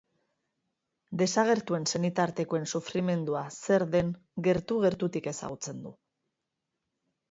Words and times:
Desagertuen 1.21 1.85
senitartekoen 1.91 2.67
sufrimendua 2.73 3.45
zer 3.59 3.89
den 3.95 4.13
gertu-gertutik 4.51 5.35
ezagutzen 5.37 5.89
du. 5.89 5.99